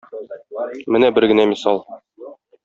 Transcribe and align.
Менә 0.95 1.11
бер 1.19 1.27
генә 1.33 1.47
мисал. 1.53 1.85